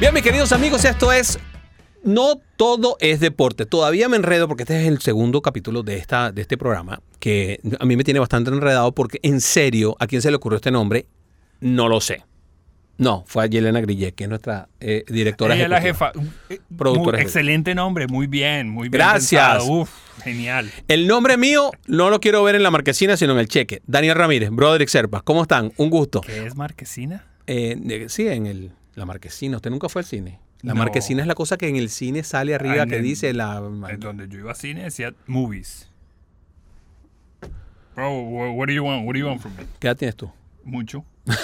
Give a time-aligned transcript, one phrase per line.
[0.00, 1.38] Bien, mis queridos amigos, esto es
[2.04, 3.66] No todo es deporte.
[3.66, 7.60] Todavía me enredo porque este es el segundo capítulo de, esta, de este programa que
[7.80, 10.70] a mí me tiene bastante enredado porque en serio, ¿a quién se le ocurrió este
[10.70, 11.06] nombre?
[11.60, 12.24] No lo sé.
[12.96, 16.12] No, fue a Yelena Grillet, que es nuestra eh, directora Ella es la ejecutiva.
[16.12, 16.56] jefa.
[16.76, 17.22] Productora muy- ejecutiva.
[17.22, 18.92] excelente nombre, muy bien, muy bien.
[18.92, 19.64] Gracias.
[19.68, 19.88] Uf,
[20.24, 20.68] genial.
[20.88, 23.82] El nombre mío no lo quiero ver en la marquesina, sino en el cheque.
[23.86, 25.20] Daniel Ramírez, Broderick Serpa.
[25.22, 25.72] ¿Cómo están?
[25.76, 26.20] Un gusto.
[26.22, 27.24] ¿Qué es Marquesina?
[27.46, 29.56] Eh, sí, en el, la marquesina.
[29.56, 30.38] ¿Usted nunca fue al cine?
[30.62, 30.80] La No.
[30.80, 33.32] marquesina es la cosa que en el cine sale arriba Ah, en que el- dice
[33.32, 33.62] la...
[33.88, 35.88] En donde yo iba a cine decía movies.
[37.94, 39.06] Bro, wha- what do you want?
[39.06, 39.64] What do you want from me?
[39.78, 40.30] ¿Qué edad tienes tú?
[40.64, 41.04] Mucho.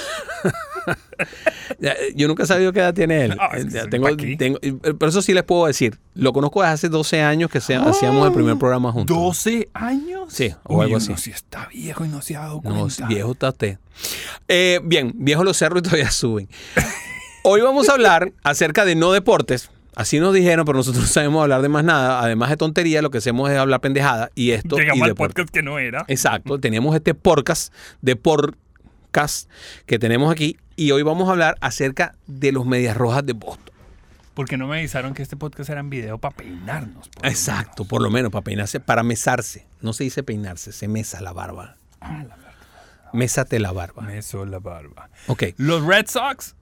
[1.81, 3.37] Eh, Yo nunca he sabido qué edad tiene él.
[3.41, 5.99] Ah, es Eh, que tengo, tengo- eh, pero eso sí les puedo decir.
[6.15, 9.17] Lo conozco desde hace 12 años que se- hacíamos el primer programa juntos.
[9.17, 10.33] ¿12 años?
[10.33, 11.15] Sí, o Uy, algo así.
[11.17, 13.07] sí está viejo y no se ha dado No, cuenta.
[13.07, 13.79] viejo está usted.
[14.49, 16.49] Eh, bien, viejo los cerros y todavía suben.
[17.47, 19.71] Hoy vamos a hablar acerca de no deportes.
[19.95, 22.21] Así nos dijeron, pero nosotros no sabemos hablar de más nada.
[22.21, 24.77] Además de tontería, lo que hacemos es hablar pendejada y esto.
[24.77, 25.35] y Llegamos al deporte.
[25.35, 26.05] podcast que no era.
[26.09, 29.51] Exacto, teníamos este podcast de podcast
[29.87, 33.75] que tenemos aquí y hoy vamos a hablar acerca de los Medias Rojas de Boston.
[34.33, 37.09] Porque no me avisaron que este podcast era en video para peinarnos.
[37.11, 39.67] por Exacto, por lo menos para peinarse, para mesarse.
[39.83, 41.77] No se dice peinarse, se mesa la barba.
[42.01, 42.25] Ah,
[43.13, 44.03] Mésate la barba.
[44.03, 45.11] Me hizo la barba.
[45.29, 45.45] Ok.
[45.59, 46.57] Los Red Sox.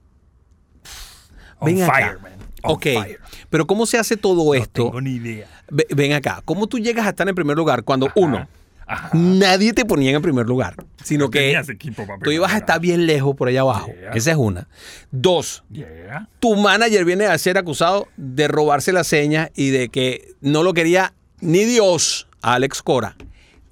[1.59, 1.93] On Ven acá.
[1.93, 2.31] fire, man.
[2.63, 2.83] On Ok.
[2.83, 3.19] fire.
[3.49, 4.85] Pero ¿cómo se hace todo No esto?
[4.85, 5.47] tengo ni idea.
[5.69, 6.41] Ve- Ven acá.
[6.45, 8.47] ¿Cómo tú llegas a estar en primer lugar cuando, uno,
[8.85, 9.09] Ajá.
[9.13, 13.35] nadie te ponía en primer lugar, sino que equipo tú ibas a estar bien lejos
[13.35, 13.87] por allá abajo?
[13.99, 14.11] Yeah.
[14.11, 14.67] Esa es una.
[15.11, 16.27] Dos, Yeah.
[16.39, 20.73] tu manager viene a ser acusado de robarse la seña y de que no lo
[20.73, 23.15] quería ni Dios a Alex Cora.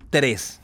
[0.09, 0.61] Tres,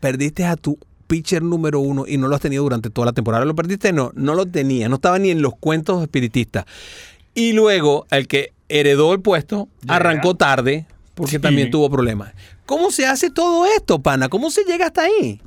[0.00, 3.44] perdiste a tu pitcher número uno y no lo has tenido durante toda la temporada.
[3.44, 3.92] ¿Lo perdiste?
[3.92, 6.64] No, no lo tenía, no estaba ni en los cuentos espiritistas.
[7.34, 9.96] Y luego, el que heredó el puesto Yeah.
[9.96, 11.38] arrancó tarde porque Sí.
[11.38, 12.32] también tuvo problemas.
[12.66, 14.28] ¿Cómo se hace todo esto, pana?
[14.28, 15.40] ¿Cómo se llega hasta ahí?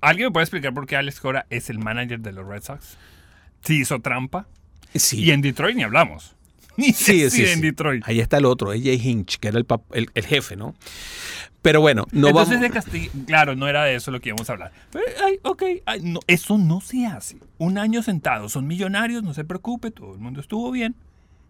[0.00, 2.96] ¿Alguien me puede explicar por qué Alex Cora es el manager de los Red Sox?
[3.64, 4.46] Sí hizo trampa.
[4.94, 5.22] Sí.
[5.22, 6.34] Y en Detroit ni hablamos.
[6.76, 7.60] Ni Sí, sí, en.
[7.60, 8.02] Detroit.
[8.06, 10.74] Ahí está el otro, AJ Hinch, que era el, el- el jefe, ¿no?
[11.62, 12.62] Pero bueno, no Entonces vamos.
[12.62, 14.72] de castigo, claro, no era de eso lo que íbamos a hablar.
[14.92, 17.36] Pero, ay, ok, ay, no, eso no se hace.
[17.58, 20.94] Un año sentado, son millonarios, no se preocupe, todo el mundo estuvo bien.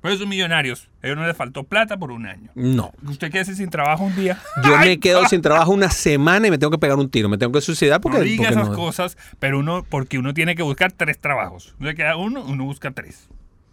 [0.02, 2.50] Pero son millonarios, a ellos no les faltó plata por un año.
[2.54, 2.90] No.
[3.06, 4.40] ¿Usted queda sin trabajo un día?
[4.64, 7.28] Yo Ay, me quedo sin trabajo una semana y me tengo que pegar un tiro,
[7.28, 8.16] me tengo que suicidar porque.
[8.18, 11.74] No diga porque esas no- cosas, pero uno, porque uno tiene que buscar tres trabajos.
[11.78, 13.28] No se queda uno, uno busca tres.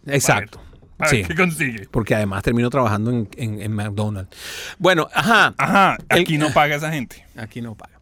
[0.06, 0.60] Exacto.
[0.98, 1.24] A ver, Sí.
[1.24, 1.88] ¿qué consigue?
[1.90, 4.36] Porque además termino trabajando en, en- en McDonald's.
[4.78, 5.54] Bueno, ajá.
[5.56, 7.24] Ajá, El- aquí no paga esa gente.
[7.36, 7.98] Aquí no paga.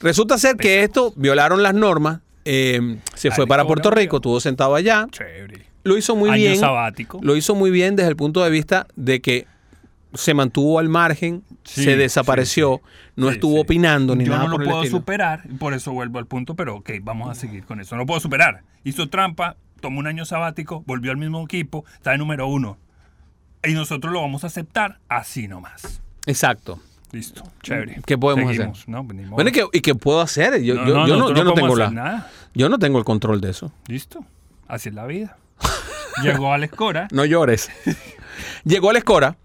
[0.00, 2.20] Resulta ser que esto violaron las normas.
[2.50, 3.90] eh, se fue para Puerto.
[3.90, 5.06] Rico, estuvo sentado allá.
[5.10, 5.66] Chévere.
[5.84, 6.56] Lo hizo muy Año bien.
[6.58, 7.18] sabático.
[7.22, 9.46] Lo hizo muy bien desde el punto de vista de que
[10.14, 12.80] se mantuvo al margen, Sí, se desapareció,
[13.16, 14.98] no Sí, estuvo opinando ni Yo nada no por lo el puedo estilo.
[15.00, 17.94] superar, por eso vuelvo al punto, pero ok, vamos a seguir con eso.
[17.94, 18.62] No lo puedo superar.
[18.84, 22.78] Hizo trampa, tomó un año sabático, volvió al mismo equipo, está de número uno.
[23.66, 26.00] Y nosotros lo vamos a aceptar así nomás.
[26.26, 26.80] Exacto.
[27.10, 28.00] Listo, chévere.
[28.04, 28.88] ¿Qué podemos Seguimos, hacer?
[28.90, 29.02] ¿no?
[29.02, 30.62] Bueno, ¿y qué, y qué puedo hacer?
[30.62, 32.30] Yo, No, yo- no, yo no, nosotros yo no podemos tengo la, nada.
[32.54, 33.72] yo no tengo el control de eso.
[33.86, 34.24] Listo,
[34.68, 35.38] así es la vida.
[36.22, 37.08] Llegó Alex Cora.
[37.10, 37.70] No llores.
[38.64, 39.36] Llegó Alex Cora.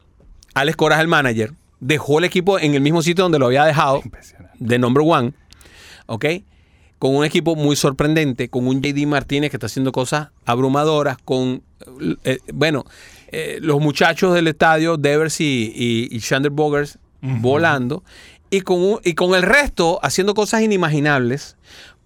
[0.56, 1.54] Alex Cora es el manager.
[1.80, 4.58] Dejó el equipo en el mismo sitio donde lo había dejado, Impresionante.
[4.60, 5.34] de number one.
[6.06, 6.26] ¿Ok?
[7.00, 11.62] Con un equipo muy sorprendente, con un JD Martínez que está haciendo cosas abrumadoras, con,
[12.24, 12.86] eh, bueno,
[13.28, 18.04] eh, los muchachos del estadio, Devers y, y, y Chandler Bogers, volando,
[18.50, 21.58] y con, un- y con el resto haciendo cosas inimaginables,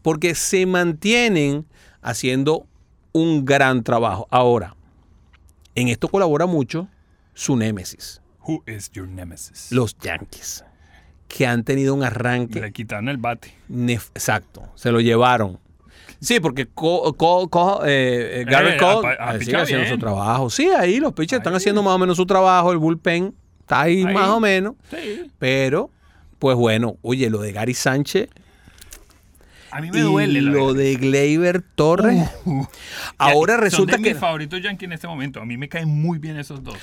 [0.02, 1.66] porque se mantienen
[2.02, 2.66] haciendo
[3.12, 4.28] un gran trabajo.
[4.32, 4.76] Ahora,
[5.76, 6.88] en esto colabora mucho
[7.34, 9.72] su némesis, Who is your nemesis?
[9.72, 10.64] los Yankees,
[11.28, 13.54] que han tenido un arranque Le quitaron el bate.
[13.88, 15.60] Exacto, se lo llevaron.
[16.20, 19.94] Sí, porque Co- Co- Co- eh, eh, Garrett Eh, Cole eh, sigue haciendo bien.
[19.94, 20.50] su trabajo.
[20.50, 24.04] Sí, ahí los pitchers están haciendo más o menos su trabajo, el bullpen está ahí,
[24.04, 24.14] Ahí.
[24.14, 24.74] más o menos.
[24.90, 25.30] Sí.
[25.38, 25.92] Pero,
[26.40, 28.30] pues bueno, oye, lo de Gary Sánchez
[29.78, 30.42] A mí me y duele.
[30.42, 32.28] lo de Gleyber Torres.
[33.20, 34.10] Ahora Son resulta de que...
[34.10, 35.40] mis favoritos Yankee en este momento.
[35.40, 36.76] A mí me caen muy bien esos dos.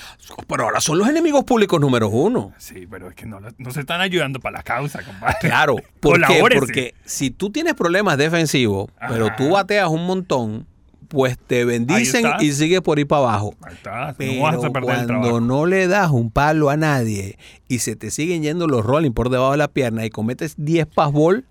[0.47, 2.53] Pero ahora son los enemigos públicos número uno.
[2.57, 3.41] Sí, pero es que no,
[3.73, 5.35] se están ayudando para la causa, compadre.
[5.41, 6.41] Claro, ¿por qué?
[6.55, 10.65] Porque si tú tienes problemas defensivos, pero tú bateas un montón,
[11.09, 13.57] pues te bendicen y sigues por ahí para abajo.
[13.63, 17.39] Ahí está, Pero no vas a perder cuando no le das un palo a nadie
[17.67, 20.87] y se te siguen yendo los rolling por debajo de la pierna y cometes 10
[20.87, 21.45] passball,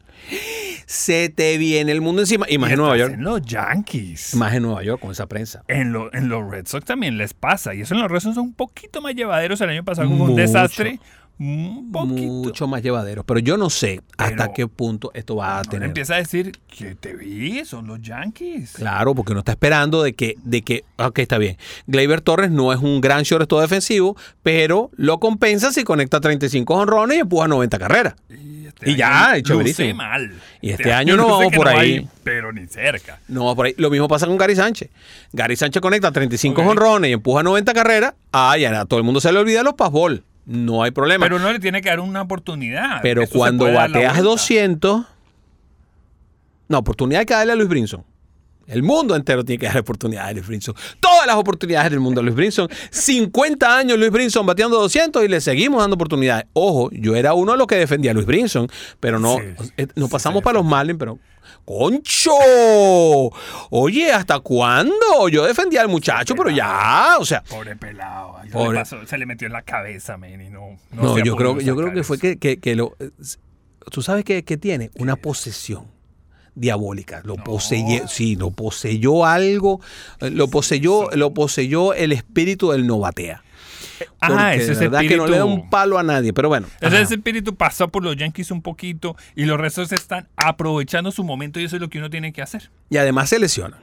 [0.93, 2.45] se te viene el mundo encima.
[2.47, 3.13] Y más en Nueva York.
[3.15, 4.35] En los Yankees.
[4.35, 5.63] Más en Nueva York con esa prensa.
[5.67, 7.73] En, lo- en los Red Sox también les pasa.
[7.73, 9.59] Y eso en los Red Sox son un poquito más llevaderos.
[9.61, 10.99] El año pasado fue un desastre.
[11.45, 12.31] Un poquito.
[12.31, 13.25] Mucho más llevaderos.
[13.25, 15.87] Pero yo no sé hasta qué punto esto va a Ahora tener.
[15.89, 18.73] empieza a decir que te vi, son los Yankees.
[18.73, 21.57] Claro, porque uno está esperando de que, de que, ok, está bien.
[21.87, 27.17] Gleyber Torres no es un gran shortstop defensivo, pero lo compensa si conecta 35 honrones
[27.17, 28.15] y empuja 90 carreras.
[28.29, 30.31] Y, este Y ya, luce mal.
[30.61, 32.07] Y este año no vamos por ahí.
[32.23, 33.19] pero ni cerca.
[33.27, 33.73] No va por ahí.
[33.77, 34.89] Lo mismo pasa con Gary Sánchez.
[35.33, 36.67] Gary Sánchez conecta 35 Ok.
[36.69, 38.13] honrones y empuja 90 carreras.
[38.31, 40.23] Ah, ya a todo el mundo se le olvida los passball.
[40.45, 41.25] No hay problema.
[41.25, 43.01] Pero uno le tiene que dar una oportunidad.
[43.01, 44.21] Pero cuando bateas vuelta.
[44.21, 45.05] 200,
[46.67, 48.03] no, oportunidad hay que darle a Luis Brinson.
[48.67, 50.73] El mundo entero tiene que darle oportunidad a Luis Brinson.
[50.99, 52.69] Todas las oportunidades del mundo a Luis Brinson.
[52.91, 56.45] 50 años Luis Brinson bateando 200 y le seguimos dando oportunidades.
[56.53, 58.67] Ojo, yo era uno de los que defendía a Luis Brinson,
[58.99, 61.19] pero no, Sí, eh, nos pasamos sí, para los Marlins, pero...
[61.65, 62.31] ¡Concho!
[63.69, 65.29] Oye, ¿hasta cuándo?
[65.29, 67.41] Yo defendía al muchacho, pero ya, o sea...
[67.43, 68.37] Pobre pelado.
[68.51, 70.77] Pobre- le pasó, se le metió en la cabeza, men, y no.
[70.91, 72.95] No, No, yo creo, yo creo que fue que, que- que lo...
[73.91, 74.91] ¿Tú sabes qué, qué tiene?
[74.99, 75.85] Una posesión
[76.55, 77.21] diabólica.
[77.23, 79.81] Lo poseyó, sí, lo poseyó algo,
[80.19, 83.43] eh, lo poseyó, lo poseyó el espíritu del novatea.
[84.19, 85.69] Ah, ese es verdad que no le da un espíritu.
[85.69, 86.67] palo a nadie, pero bueno.
[86.81, 91.59] Ese espíritu pasó por los Yankees un poquito y los restos están aprovechando su momento
[91.59, 92.69] y eso es lo que uno tiene que hacer.
[92.89, 93.79] Y además se lesionan.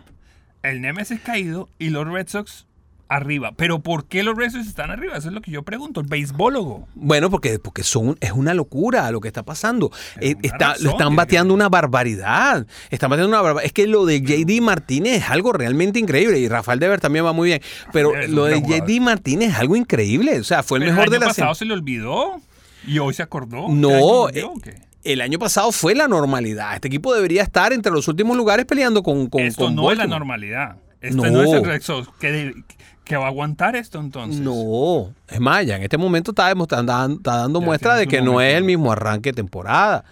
[0.63, 2.67] El Nemesis caído y los Red Sox
[3.11, 3.53] arriba.
[3.57, 5.17] Pero ¿por qué los Red Sox están arriba?
[5.17, 6.01] Eso es lo que yo pregunto.
[6.01, 6.89] El beisbólogo.
[6.95, 9.91] Bueno, porque, porque son, es una locura lo que está pasando.
[10.21, 12.67] Es Eh, una está- razón, lo están bateando una barbaridad.
[12.91, 13.67] Están bateando una barbaridad.
[13.67, 16.39] Es que lo de JD Martínez es algo realmente increíble.
[16.39, 17.61] Y Rafael Dever también va muy bien.
[17.93, 18.61] Pero lo de.
[18.63, 20.39] JD Martínez es algo increíble.
[20.41, 22.41] O sea, fue el Pero mejor el de año la pasado se le olvidó
[22.87, 23.67] y hoy se acordó.
[23.67, 24.45] ¿Qué No, eh?
[25.03, 26.75] El año pasado fue la normalidad.
[26.75, 29.97] Este equipo debería estar entre los últimos lugares peleando con, con, Esto con no es
[29.99, 30.77] la normalidad.
[31.01, 31.31] Esto No.
[31.31, 32.55] no, es el Red Sox que,
[33.05, 34.41] que va a aguantar esto entonces.
[34.41, 38.65] No, es más, ya en este momento está, dando muestra de que no es el
[38.65, 40.05] mismo arranque de temporada.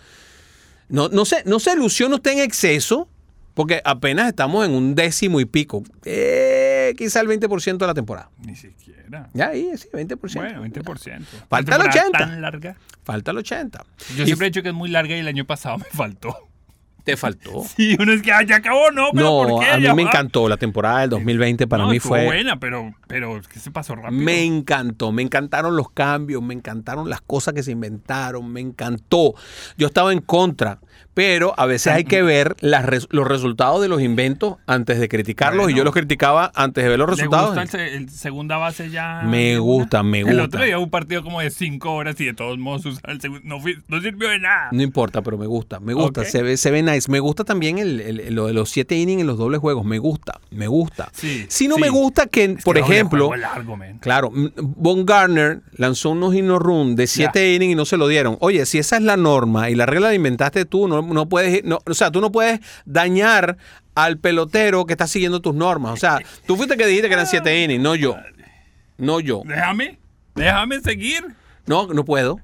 [0.89, 3.09] No, no, se, no se ilusione usted en exceso,
[3.55, 5.83] porque apenas estamos en un décimo y pico.
[6.05, 8.31] Eh, quizá el 20% de la temporada.
[8.45, 9.29] Ni siquiera.
[9.35, 10.35] Ya ahí, sí, 20%.
[10.35, 10.83] Bueno, 20%.
[11.49, 12.19] Falta el Una temporada 80.
[12.19, 12.77] tan larga.
[13.05, 13.85] Falta el 80.
[14.17, 16.48] Yo Y siempre he dicho que es muy larga y el año pasado me faltó.
[17.09, 17.65] Te faltó.
[17.77, 19.71] Sí, uno es que ah, ya acabó, no, pero No, ¿por qué?
[19.71, 21.67] a mí me encantó la temporada del 2020.
[21.67, 22.25] Para No, mí fue...
[22.27, 24.21] buena, pero, pero que se pasó rápido.
[24.23, 29.35] Me encantó, me encantaron los cambios, me encantaron las cosas que se inventaron, me encantó.
[29.77, 30.81] Yo estaba en contra,
[31.15, 35.09] pero a veces hay que ver las res- los resultados de los inventos antes de
[35.09, 37.55] criticarlos y yo los criticaba antes de ver los ¿Le resultados.
[37.57, 39.23] gusta el, el segunda base ya?
[39.25, 40.43] Me gusta, me El gusta.
[40.45, 43.21] otro día hubo un partido como de cinco horas y de todos modos usar el
[43.21, 43.43] segundo.
[43.89, 44.69] No, sirvió de nada.
[44.73, 47.11] No importa, pero me gusta, me gusta, se, ve, se ve nice.
[47.11, 49.99] Me gusta también el, el- lo de los siete innings en los dobles juegos, me
[49.99, 51.09] gusta, me gusta.
[51.13, 51.81] Sí, si no sí.
[51.81, 53.77] me gusta que, Es por ejemplo, largo.
[54.01, 58.37] Claro, Von Garner lanzó unos no run de 7 innings y no se lo dieron.
[58.41, 61.63] Oye, si esa es la norma y la regla la inventaste tú, no, no puedes,
[61.65, 63.57] no, o sea, tú no puedes dañar
[63.95, 65.93] al pelotero que está siguiendo tus normas.
[65.93, 68.17] O sea, tú fuiste que dijiste que eran 7 innings, no yo.
[68.97, 69.43] No yo.
[69.45, 69.99] Déjame,
[70.35, 71.25] déjame seguir.
[71.67, 72.41] No, no puedo.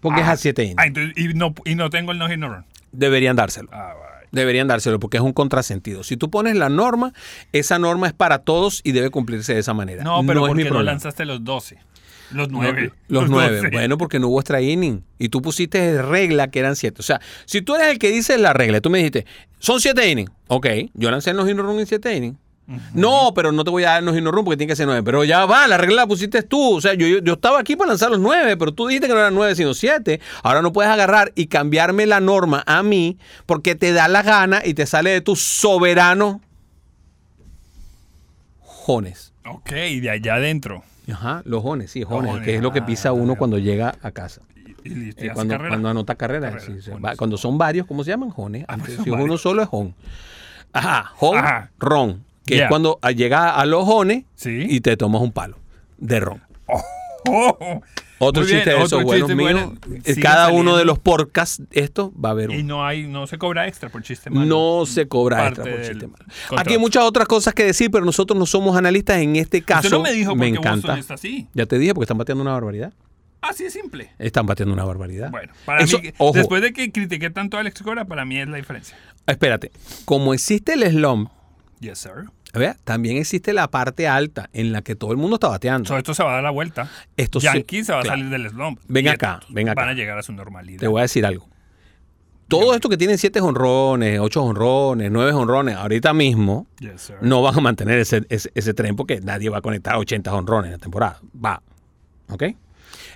[0.00, 0.78] Porque es Ah, a 7 innings.
[0.78, 2.64] Ah, entonces, y, no, y no tengo el no hit no run.
[2.92, 3.68] Deberían dárselo.
[3.72, 3.94] Ah.
[4.32, 6.02] Deberían dárselo porque es un contrasentido.
[6.02, 7.12] Si tú pones la norma,
[7.52, 10.02] esa norma es para todos y debe cumplirse de esa manera.
[10.04, 11.78] No, pero es ¿por mi qué no lanzaste los 12?
[12.32, 12.92] Los No, 9.
[13.08, 13.68] Los, nueve.
[13.72, 15.02] Bueno, porque no hubo extra inning.
[15.18, 17.00] Y tú pusiste regla que eran siete.
[17.00, 19.26] O sea, si tú eres el que dice la regla, tú me dijiste,
[19.58, 20.30] son siete innings.
[20.48, 22.36] Ok, yo lancé el no run en siete innings.
[22.94, 25.02] No, pero no te voy a dar el no run porque tiene que ser nueve.
[25.04, 26.76] Pero ya va, la regla la pusiste tú.
[26.76, 29.14] O sea, yo, yo, yo estaba aquí para lanzar los nueve, pero tú dijiste que
[29.14, 30.20] no eran nueve, sino siete.
[30.42, 34.62] Ahora no puedes agarrar y cambiarme la norma a mí porque te da la gana
[34.64, 36.40] y te sale de tu soberano
[38.86, 39.32] jones.
[39.48, 40.82] Ok, y de allá adentro.
[41.12, 43.38] Ajá, los jones, sí, jones, jones, que es lo que pisa ah, uno ya.
[43.38, 44.40] cuando llega a casa.
[44.84, 45.68] Y, y listo, Eh, y hace cuando, carrera.
[45.70, 46.90] cuando anota carrera, Carrera, sí.
[47.04, 48.30] Va- cuando son varios, ¿cómo se llaman?
[48.30, 48.64] Jones.
[48.68, 49.94] Ah, si es uno solo es jon.
[50.72, 51.70] Ajá, jon, Ajá.
[51.78, 52.24] ron.
[52.44, 54.66] Que es cuando ah, llega a los jones Sí.
[54.68, 55.58] y te tomas un palo
[55.98, 56.42] de ron.
[57.28, 57.82] Oh,
[58.18, 59.52] Otro bien, chiste de esos otro buenos chiste míos.
[59.86, 60.00] bueno.
[60.04, 62.76] Eh, Cada uno de los podcasts, esto va a haber y uno.
[62.76, 64.46] no hay, no se cobra extra por chiste malo.
[64.46, 66.24] No se cobra Parte extra por chiste malo.
[66.60, 69.88] Aquí hay muchas otras cosas que decir, pero nosotros no somos analistas en este caso.
[69.88, 70.98] Usted no me dijo me encanta.
[70.98, 71.46] Está así.
[71.54, 72.92] Ya te dije porque están bateando una barbaridad.
[73.42, 74.10] Así de simple.
[74.18, 75.30] Están bateando una barbaridad.
[75.30, 76.32] Bueno, para Eso- mí, ojo.
[76.32, 78.96] después de que critiqué tanto a Alex Cora, para mí es la diferencia.
[79.26, 79.70] Espérate,
[80.06, 81.30] como existe el slump,
[81.80, 82.30] Yes, sir.
[82.58, 85.88] Vea, también existe la parte alta en la que todo el mundo está bateando.
[85.88, 86.90] So, esto se va a dar la vuelta.
[87.16, 88.80] Esto sí, Yankees se va a salir del slump.
[88.88, 89.80] Ven acá, ven acá.
[89.80, 90.80] Van a llegar a su normalidad.
[90.80, 91.48] Te voy a decir algo.
[92.48, 97.58] Todo esto que tienen siete honrones, ocho honrones, nueve honrones, ahorita mismo Yes, no van
[97.58, 100.78] a mantener ese, ese, ese tren porque nadie va a conectar 80 honrones en la
[100.78, 101.20] temporada.
[101.44, 101.60] Va.
[102.28, 102.44] ¿Ok?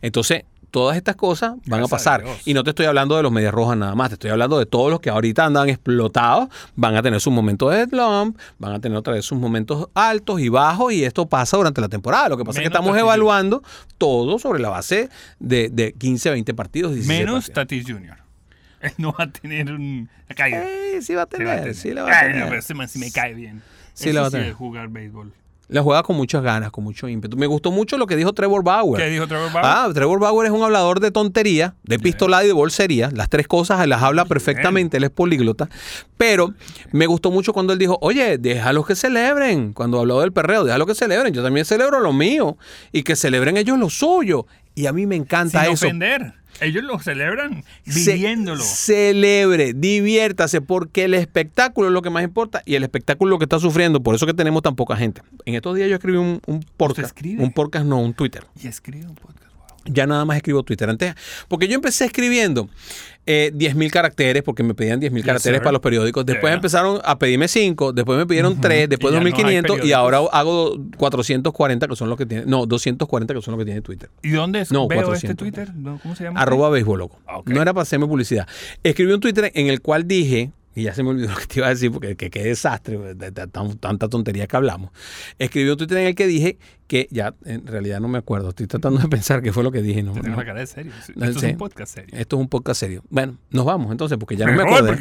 [0.02, 2.24] Entonces, todas estas cosas van Gracias a pasar.
[2.44, 4.66] Y no te estoy hablando de los medias rojas nada más, te estoy hablando de
[4.66, 8.80] todos los que ahorita andan explotados, van a tener sus momentos de slump, van a
[8.80, 12.28] tener otra vez sus momentos altos y bajos, y esto pasa durante la temporada.
[12.30, 13.62] Lo que pasa es que estamos Tatis evaluando
[13.98, 15.08] todo sobre la base
[15.38, 16.94] de, de 15, 20 partidos.
[16.94, 17.54] 16 Menos partidos.
[17.54, 18.16] Tatis Jr.
[18.80, 20.08] Él no va a tener un.
[20.34, 20.96] Cae.
[20.96, 21.74] Eh, sí va a Sí va a tener, tener.
[21.74, 22.48] sí la va a Ay, no, tener.
[22.48, 23.62] pero ese man sí me cae bien.
[23.92, 24.52] Sí la va a tener.
[24.54, 25.32] jugar béisbol.
[25.70, 27.36] La juega con muchas ganas, con mucho ímpetu.
[27.36, 29.00] Me gustó mucho lo que dijo Trevor Bauer.
[29.00, 29.64] ¿Qué dijo Trevor Bauer?
[29.64, 33.10] Ah, Trevor Bauer es un hablador de tontería, de pistolada y de bolsería.
[33.14, 35.68] Las tres cosas las habla perfectamente, él es políglota.
[36.16, 36.52] Pero
[36.90, 39.72] me gustó mucho cuando él dijo, oye, déjalos que celebren.
[39.72, 41.32] Cuando habló del perreo, déjalos que celebren.
[41.32, 42.56] Yo también celebro lo mío.
[42.90, 44.46] Y que celebren ellos lo suyo.
[44.74, 45.86] Y a mí me encanta Sin eso.
[45.86, 46.34] ofender.
[46.60, 48.62] Ellos lo celebran Ce- viviéndolo.
[48.62, 53.38] Celebre, diviértase, porque el espectáculo es lo que más importa y el espectáculo es lo
[53.38, 54.02] que está sufriendo.
[54.02, 55.22] Por eso que tenemos tan poca gente.
[55.46, 57.06] En estos días yo escribí un, un podcast.
[57.06, 57.42] escribe?
[57.42, 58.44] Un podcast, no, un Twitter.
[58.62, 59.49] Y escribe un podcast.
[59.86, 60.88] Ya nada más escribo Twitter.
[60.90, 61.14] Antes,
[61.48, 62.68] porque yo empecé escribiendo
[63.26, 66.26] eh, 10.000 caracteres, porque me pedían 10.000 Yes, caracteres para los periódicos.
[66.26, 66.56] Después Yeah.
[66.56, 69.92] empezaron a pedirme 5, después me pidieron 3, después Y ya no hay 2.500 y
[69.92, 73.80] ahora hago 440, que son los que tiene, no, 240, que son los que tiene
[73.82, 74.10] Twitter.
[74.22, 74.72] ¿Y dónde es?
[74.72, 75.22] No, veo 400.
[75.30, 75.74] este Twitter?
[75.74, 76.40] No, ¿Cómo se llama?
[76.40, 77.18] Arroba béisbol, loco.
[77.26, 77.48] Ah, ok.
[77.50, 78.46] No era para hacerme publicidad.
[78.82, 81.58] Escribí un Twitter en el cual dije, y ya se me olvidó lo que te
[81.60, 84.90] iba a decir, porque que- qué desastre, de, de- de tan- tanta tontería que hablamos.
[85.38, 86.58] Escribí un Twitter en el que dije
[86.90, 89.80] que, ya en realidad no me acuerdo, estoy tratando de pensar qué fue lo que
[89.80, 90.02] dije.
[90.02, 90.36] No, tengo no.
[90.38, 90.90] la cara de serio.
[90.98, 92.18] Esto es un podcast serio.
[92.18, 93.04] Esto es un podcast serio.
[93.10, 94.96] Bueno, nos vamos entonces, porque ya no me acuerdo.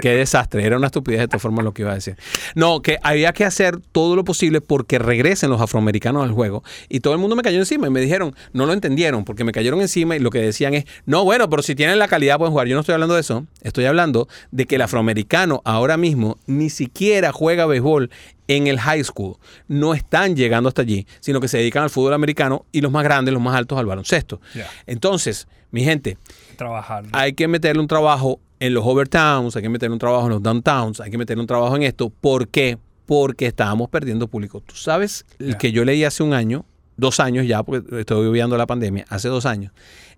[0.00, 2.16] Qué desastre, era una estupidez de todas formas lo que iba a decir.
[2.54, 6.62] No, que había que hacer todo lo posible porque regresen los afroamericanos al juego.
[6.88, 9.50] Y todo el mundo me cayó encima y me dijeron, no lo entendieron, porque me
[9.50, 12.52] cayeron encima y lo que decían es, no, bueno, pero si tienen la calidad pueden
[12.52, 12.68] jugar.
[12.68, 16.70] Yo no estoy hablando de eso, estoy hablando de que el afroamericano ahora mismo ni
[16.70, 18.10] siquiera juega béisbol
[18.48, 19.36] en el high school.
[19.68, 23.04] No están llegando hasta allí, sino que se dedican al fútbol americano y los más
[23.04, 24.40] grandes, los más altos al baloncesto.
[24.86, 26.18] Entonces, mi gente,
[26.56, 27.04] Trabajar.
[27.12, 30.42] hay que meterle un trabajo en los overtowns, hay que meterle un trabajo en los
[30.42, 32.08] downtowns, hay que meterle un trabajo en esto.
[32.10, 32.78] ¿Por qué?
[33.04, 34.60] Porque estábamos perdiendo público.
[34.60, 36.64] Tú sabes el que yo leí hace un año,
[36.96, 39.72] dos años ya, porque estoy viviendo la pandemia, hace dos años.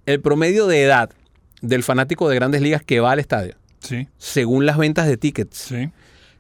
[0.06, 1.10] El promedio de edad
[1.60, 5.56] del fanático de grandes ligas que va al estadio, Sí, según las ventas de tickets,
[5.58, 5.90] sí.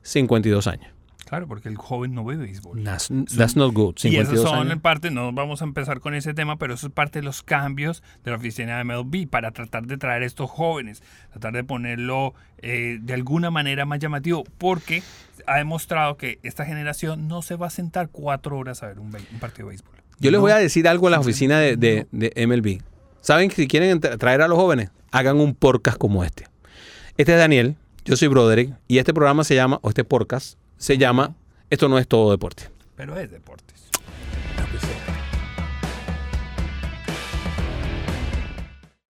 [0.02, 0.92] 52 años.
[1.28, 2.82] Claro, porque el joven no ve béisbol.
[2.84, 3.96] That's, that's not good.
[3.98, 6.86] Y 52 esos son en parte, no vamos a empezar con ese tema, pero eso
[6.86, 10.26] es parte de los cambios de la oficina de MLB para tratar de traer a
[10.26, 12.32] estos jóvenes, tratar de ponerlo
[12.62, 15.02] eh, de alguna manera más llamativo, porque
[15.46, 19.08] ha demostrado que esta generación no se va a sentar cuatro horas a ver un,
[19.14, 19.94] un partido de béisbol.
[20.20, 22.80] Yo les voy a decir algo a la oficina de, de- de MLB.
[23.20, 26.46] ¿Saben que si quieren tra- traer a los jóvenes, hagan un podcast como este?
[27.18, 30.96] Este es Daniel, yo soy Broderick, y este programa se llama, o este podcast, se
[30.96, 31.34] llama
[31.68, 32.70] Esto no es todo deporte.
[32.96, 33.87] Pero es deportes.